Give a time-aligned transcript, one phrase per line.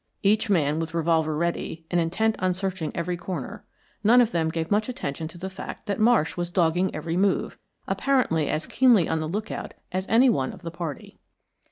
[0.23, 3.63] Each man with revolver ready, and intent on searching every corner,
[4.03, 7.59] none of them gave much attention to the fact that Marsh was dogging every move,
[7.87, 11.19] apparently as keenly on the lookout as any one of the party.